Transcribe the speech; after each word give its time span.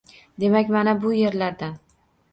Demak, 0.43 0.69
mana 0.69 0.95
bu 1.03 1.13
yerlardan 1.13 1.77